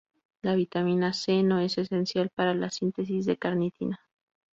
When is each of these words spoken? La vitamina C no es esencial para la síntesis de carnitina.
La 0.41 0.55
vitamina 0.55 1.13
C 1.13 1.43
no 1.43 1.59
es 1.59 1.77
esencial 1.77 2.31
para 2.33 2.55
la 2.55 2.71
síntesis 2.71 3.27
de 3.27 3.37
carnitina. 3.37 3.99